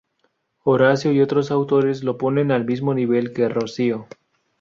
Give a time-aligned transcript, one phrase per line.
[0.63, 4.07] Horacio y otros autores lo ponen al mismo nivel que Roscio.